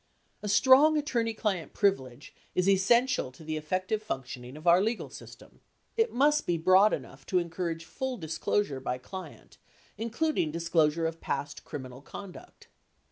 [0.41, 5.11] A strong attorney client privilege is essential to the effective func tioning of our legal
[5.11, 5.59] system.
[5.95, 9.59] It must be broad enough to encourage full disclosure by client,
[9.99, 12.67] including disclosure of past criminal conduct.